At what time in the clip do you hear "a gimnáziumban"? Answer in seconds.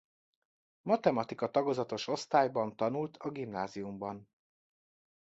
3.17-4.29